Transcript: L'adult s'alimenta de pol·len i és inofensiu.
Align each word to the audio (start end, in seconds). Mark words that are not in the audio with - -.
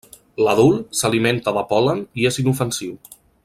L'adult 0.45 0.97
s'alimenta 1.01 1.55
de 1.59 1.65
pol·len 1.75 2.03
i 2.23 2.29
és 2.31 2.41
inofensiu. 2.45 2.99